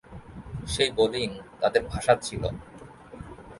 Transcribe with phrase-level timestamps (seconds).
[0.67, 1.29] সেই বোলিং
[1.61, 2.43] তাদের ভাসাচ্ছিল।